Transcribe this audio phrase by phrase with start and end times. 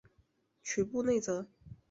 [0.63, 1.47] 屈布内泽。